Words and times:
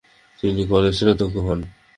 তিনি 0.39 0.61
কলেজটির 0.71 1.11
অধ্যক্ষ 1.13 1.35
হন। 1.47 1.59